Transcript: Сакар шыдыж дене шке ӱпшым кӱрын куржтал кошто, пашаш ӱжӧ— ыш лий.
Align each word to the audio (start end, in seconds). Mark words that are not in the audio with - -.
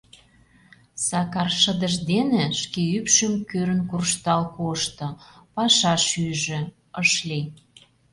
Сакар 1.05 1.49
шыдыж 1.61 1.95
дене 2.09 2.43
шке 2.59 2.81
ӱпшым 2.97 3.33
кӱрын 3.49 3.81
куржтал 3.89 4.43
кошто, 4.57 5.07
пашаш 5.53 6.05
ӱжӧ— 6.27 6.59
ыш 7.01 7.11
лий. 7.27 7.45